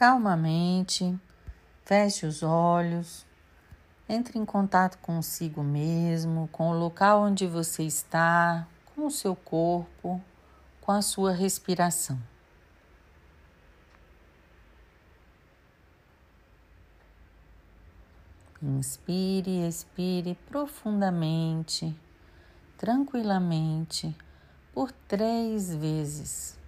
calmamente, 0.00 1.14
feche 1.84 2.24
os 2.24 2.42
olhos, 2.42 3.26
entre 4.08 4.38
em 4.38 4.46
contato 4.46 4.96
consigo 4.96 5.62
mesmo, 5.62 6.48
com 6.48 6.70
o 6.70 6.78
local 6.78 7.20
onde 7.20 7.46
você 7.46 7.82
está, 7.82 8.66
com 8.86 9.04
o 9.04 9.10
seu 9.10 9.36
corpo, 9.36 10.18
com 10.80 10.90
a 10.90 11.02
sua 11.02 11.32
respiração. 11.32 12.18
Inspire, 18.62 19.68
expire 19.68 20.34
profundamente, 20.46 21.94
tranquilamente, 22.78 24.16
por 24.72 24.90
três 24.92 25.74
vezes. 25.74 26.58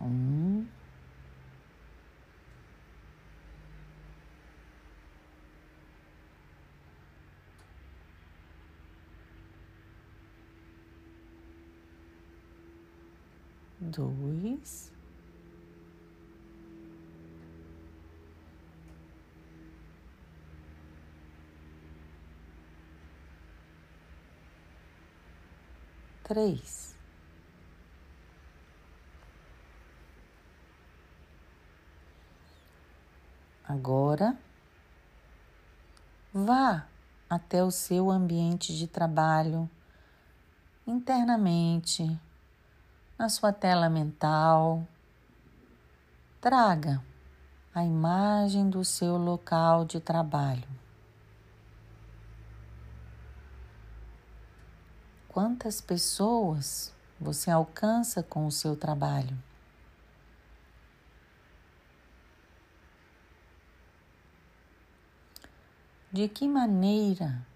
Um. 0.00 0.66
Dois. 13.90 14.92
Três. 26.22 26.94
Agora, 33.64 34.38
vá 36.32 36.86
até 37.28 37.64
o 37.64 37.72
seu 37.72 38.08
ambiente 38.08 38.76
de 38.76 38.86
trabalho, 38.86 39.68
internamente, 40.86 42.20
na 43.20 43.28
sua 43.28 43.52
tela 43.52 43.90
mental. 43.90 44.88
Traga 46.40 47.04
a 47.74 47.84
imagem 47.84 48.70
do 48.70 48.82
seu 48.82 49.18
local 49.18 49.84
de 49.84 50.00
trabalho. 50.00 50.66
Quantas 55.28 55.82
pessoas 55.82 56.94
você 57.20 57.50
alcança 57.50 58.22
com 58.22 58.46
o 58.46 58.50
seu 58.50 58.74
trabalho? 58.74 59.36
De 66.10 66.26
que 66.26 66.48
maneira 66.48 67.46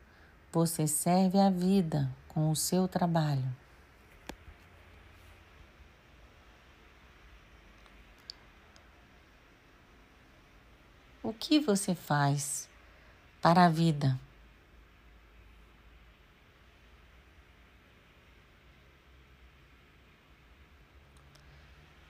você 0.52 0.86
serve 0.86 1.40
a 1.40 1.48
vida 1.48 2.14
com 2.28 2.50
o 2.50 2.54
seu 2.54 2.86
trabalho? 2.86 3.63
O 11.25 11.33
que 11.33 11.58
você 11.58 11.94
faz 11.94 12.69
para 13.41 13.64
a 13.64 13.69
vida? 13.70 14.20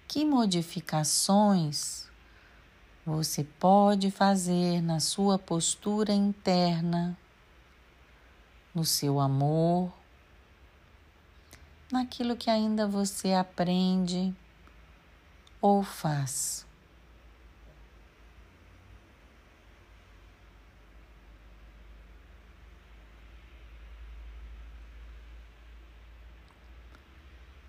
Que 0.09 0.25
modificações 0.25 2.09
você 3.07 3.45
pode 3.45 4.11
fazer 4.11 4.83
na 4.83 4.99
sua 4.99 5.39
postura 5.39 6.13
interna, 6.13 7.17
no 8.75 8.85
seu 8.85 9.21
amor, 9.21 9.93
naquilo 11.93 12.37
que 12.37 12.51
ainda 12.51 12.85
você 12.89 13.33
aprende 13.33 14.35
ou 15.61 15.85
faz. 15.85 16.67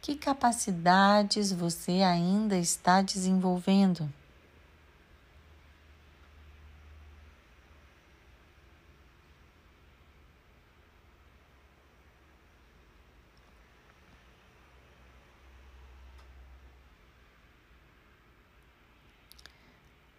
Que 0.05 0.15
capacidades 0.15 1.51
você 1.51 2.03
ainda 2.03 2.55
está 2.55 3.01
desenvolvendo? 3.01 4.07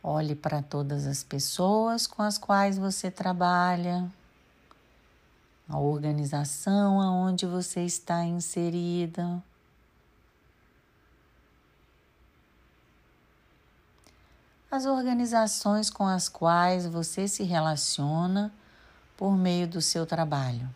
Olhe 0.03 0.35
para 0.35 0.61
todas 0.61 1.07
as 1.07 1.23
pessoas 1.23 2.09
com 2.09 2.23
as 2.23 2.37
quais 2.37 2.77
você 2.77 3.09
trabalha, 3.09 4.11
a 5.69 5.79
organização 5.79 7.01
aonde 7.01 7.47
você 7.47 7.83
está 7.85 8.25
inserida. 8.25 9.41
As 14.71 14.85
organizações 14.85 15.89
com 15.89 16.07
as 16.07 16.29
quais 16.29 16.87
você 16.87 17.29
se 17.29 17.45
relaciona 17.45 18.53
por 19.17 19.37
meio 19.37 19.67
do 19.67 19.81
seu 19.81 20.05
trabalho. 20.05 20.69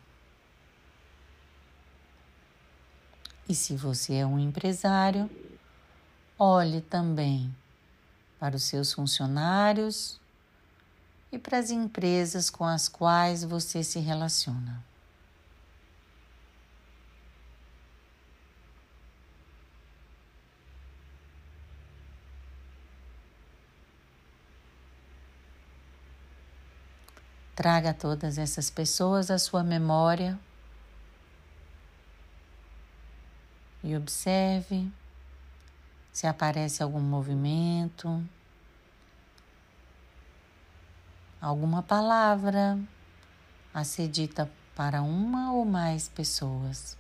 E 3.49 3.55
se 3.55 3.75
você 3.75 4.15
é 4.15 4.27
um 4.27 4.39
empresário, 4.39 5.29
olhe 6.39 6.81
também 6.81 7.55
para 8.39 8.55
os 8.55 8.63
seus 8.63 8.93
funcionários 8.93 10.21
e 11.33 11.39
para 11.39 11.59
as 11.59 11.71
empresas 11.71 12.49
com 12.49 12.65
as 12.65 12.89
quais 12.89 13.43
você 13.43 13.83
se 13.83 13.99
relaciona. 13.99 14.90
Traga 27.61 27.93
todas 27.93 28.39
essas 28.39 28.71
pessoas 28.71 29.31
à 29.31 29.39
sua 29.39 29.63
memória 29.63 30.41
e 33.85 33.95
observe 33.95 34.91
se 36.11 36.27
aparece 36.27 36.83
algum 36.83 37.03
movimento, 37.03 38.27
alguma 41.39 41.83
palavra 41.83 42.81
a 43.75 43.85
ser 43.85 44.09
dita 44.09 44.51
para 44.75 45.03
uma 45.03 45.53
ou 45.53 45.67
mais 45.67 46.09
pessoas. 46.09 46.97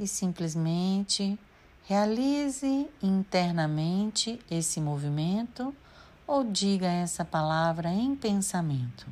E 0.00 0.08
simplesmente 0.08 1.38
realize 1.84 2.88
internamente 3.02 4.38
esse 4.50 4.80
movimento 4.80 5.74
ou 6.26 6.44
diga 6.44 6.86
essa 6.86 7.24
palavra 7.24 7.90
em 7.90 8.14
pensamento. 8.14 9.06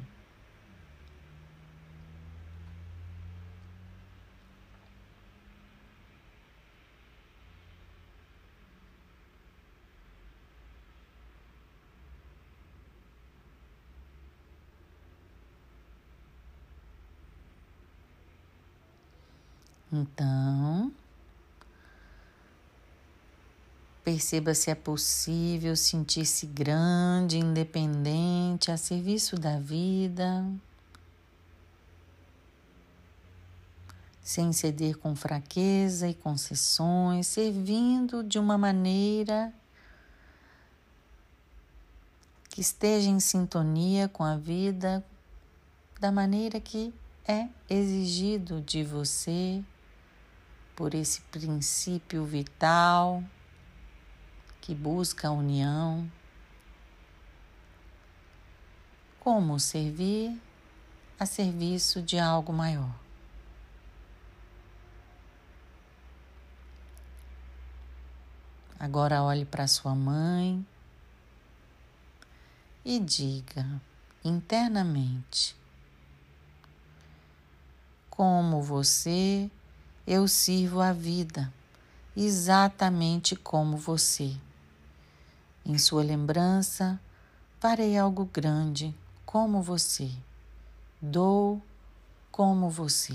Então, 19.92 20.92
perceba 24.04 24.54
se 24.54 24.70
é 24.70 24.74
possível 24.74 25.76
sentir-se 25.76 26.46
grande, 26.46 27.38
independente, 27.38 28.70
a 28.70 28.76
serviço 28.76 29.36
da 29.36 29.58
vida, 29.58 30.44
sem 34.22 34.52
ceder 34.52 34.96
com 34.96 35.14
fraqueza 35.14 36.08
e 36.08 36.14
concessões, 36.14 37.26
servindo 37.26 38.22
de 38.22 38.38
uma 38.38 38.56
maneira 38.56 39.52
que 42.48 42.60
esteja 42.60 43.08
em 43.08 43.20
sintonia 43.20 44.08
com 44.08 44.24
a 44.24 44.36
vida 44.36 45.04
da 46.00 46.10
maneira 46.10 46.58
que 46.58 46.92
é 47.26 47.48
exigido 47.68 48.60
de 48.60 48.82
você 48.82 49.62
por 50.74 50.94
esse 50.94 51.20
princípio 51.22 52.24
vital 52.24 53.22
que 54.60 54.74
busca 54.74 55.28
a 55.28 55.32
união. 55.32 56.10
Como 59.18 59.60
servir 59.60 60.40
a 61.18 61.26
serviço 61.26 62.00
de 62.00 62.18
algo 62.18 62.52
maior. 62.52 62.94
Agora 68.78 69.22
olhe 69.22 69.44
para 69.44 69.68
sua 69.68 69.94
mãe 69.94 70.64
e 72.82 72.98
diga 72.98 73.66
internamente: 74.24 75.54
Como 78.08 78.62
você, 78.62 79.50
eu 80.06 80.26
sirvo 80.26 80.80
a 80.80 80.94
vida, 80.94 81.52
exatamente 82.16 83.36
como 83.36 83.76
você. 83.76 84.34
Em 85.70 85.78
sua 85.78 86.02
lembrança, 86.02 86.98
farei 87.60 87.96
algo 87.96 88.24
grande 88.24 88.92
como 89.24 89.62
você. 89.62 90.10
Dou 91.00 91.62
como 92.32 92.68
você. 92.68 93.14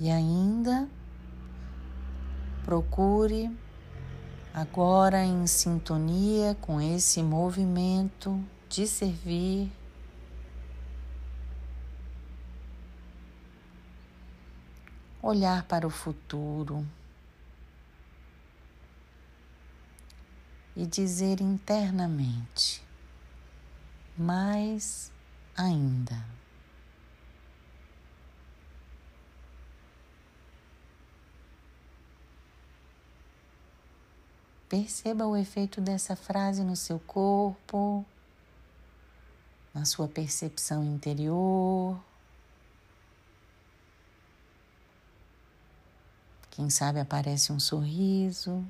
E 0.00 0.10
ainda 0.10 0.90
procure 2.64 3.48
agora 4.60 5.24
em 5.24 5.46
sintonia 5.46 6.56
com 6.60 6.80
esse 6.80 7.22
movimento 7.22 8.44
de 8.68 8.88
servir, 8.88 9.70
olhar 15.22 15.62
para 15.62 15.86
o 15.86 15.90
futuro 15.90 16.84
e 20.74 20.84
dizer 20.84 21.40
internamente, 21.40 22.82
mais 24.16 25.12
ainda. 25.56 26.20
Perceba 34.68 35.26
o 35.26 35.34
efeito 35.34 35.80
dessa 35.80 36.14
frase 36.14 36.62
no 36.62 36.76
seu 36.76 36.98
corpo, 36.98 38.04
na 39.72 39.86
sua 39.86 40.06
percepção 40.06 40.84
interior. 40.84 41.98
Quem 46.50 46.68
sabe 46.68 47.00
aparece 47.00 47.50
um 47.50 47.58
sorriso. 47.58 48.62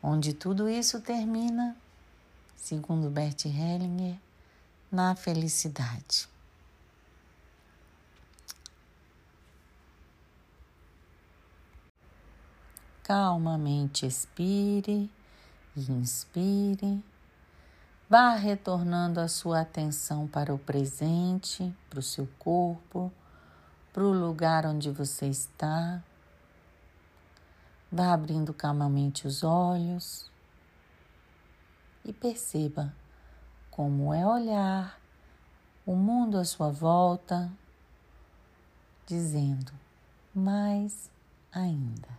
Onde 0.00 0.32
tudo 0.32 0.68
isso 0.68 1.00
termina, 1.00 1.76
segundo 2.54 3.10
Bert 3.10 3.46
Hellinger, 3.46 4.16
na 4.92 5.16
felicidade. 5.16 6.35
Calmamente 13.06 14.04
expire 14.04 15.08
e 15.76 15.92
inspire. 15.92 17.04
Vá 18.10 18.34
retornando 18.34 19.20
a 19.20 19.28
sua 19.28 19.60
atenção 19.60 20.26
para 20.26 20.52
o 20.52 20.58
presente, 20.58 21.72
para 21.88 22.00
o 22.00 22.02
seu 22.02 22.26
corpo, 22.36 23.12
para 23.92 24.02
o 24.02 24.10
lugar 24.10 24.66
onde 24.66 24.90
você 24.90 25.28
está. 25.28 26.02
Vá 27.92 28.12
abrindo 28.12 28.52
calmamente 28.52 29.24
os 29.24 29.44
olhos 29.44 30.28
e 32.04 32.12
perceba 32.12 32.92
como 33.70 34.12
é 34.12 34.26
olhar 34.26 35.00
o 35.86 35.94
mundo 35.94 36.38
à 36.38 36.44
sua 36.44 36.72
volta, 36.72 37.48
dizendo 39.06 39.70
mais 40.34 41.08
ainda. 41.52 42.15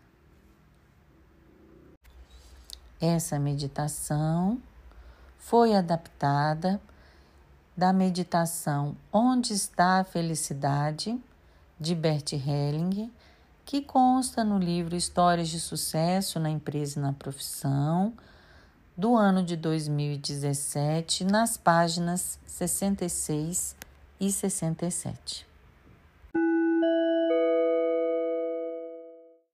Essa 3.00 3.38
meditação 3.38 4.62
foi 5.38 5.76
adaptada 5.76 6.82
da 7.76 7.94
meditação 7.94 8.98
Onde 9.14 9.54
está 9.54 10.00
a 10.00 10.04
Felicidade, 10.04 11.20
de 11.80 11.94
Bert 11.94 12.34
Hellinger, 12.34 13.10
que 13.64 13.82
consta 13.82 14.44
no 14.44 14.58
livro 14.58 14.96
Histórias 14.96 15.50
de 15.50 15.60
Sucesso 15.60 16.40
na 16.40 16.50
Empresa 16.50 17.00
e 17.00 17.02
na 17.04 17.14
Profissão, 17.14 18.14
do 18.98 19.16
ano 19.16 19.44
de 19.44 19.56
2017, 19.56 21.24
nas 21.24 21.56
páginas 21.56 22.40
66 22.48 23.76
e 24.20 24.32
67. 24.32 25.46